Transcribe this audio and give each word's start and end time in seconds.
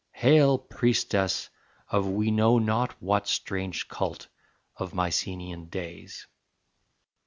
Hail 0.13 0.57
priestess 0.57 1.51
of 1.87 2.07
we 2.07 2.31
know 2.31 2.57
not 2.57 2.99
what 3.03 3.27
Strange 3.27 3.87
cult 3.87 4.29
of 4.75 4.95
Mycenean 4.95 5.65
days! 5.69 6.25